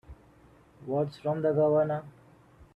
What's 0.87 1.17
from 1.19 1.43
the 1.43 1.51
Governor? 1.53 2.03